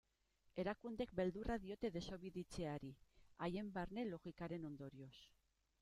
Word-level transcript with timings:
Erakundeek 0.61 1.11
beldurra 1.19 1.57
diote 1.65 1.91
desobeditzeari, 1.99 2.91
haien 3.49 3.71
barne 3.79 4.11
logikaren 4.13 4.71
ondorioz. 4.73 5.17